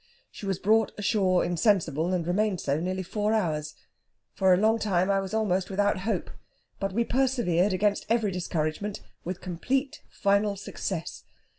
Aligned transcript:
She 0.31 0.47
was 0.47 0.57
brought 0.57 0.93
ashore 0.97 1.45
insensible, 1.45 2.11
and 2.11 2.25
remained 2.25 2.59
so 2.59 2.79
nearly 2.79 3.03
four 3.03 3.33
hours. 3.35 3.75
For 4.33 4.51
a 4.51 4.57
long 4.57 4.79
time 4.79 5.11
I 5.11 5.19
was 5.19 5.31
almost 5.31 5.69
without 5.69 5.99
hope, 5.99 6.31
but 6.79 6.91
we 6.91 7.03
persevered 7.03 7.71
against 7.71 8.07
every 8.09 8.31
discouragement, 8.31 9.01
with 9.23 9.41
complete 9.41 10.01
final 10.09 10.55
success. 10.55 11.25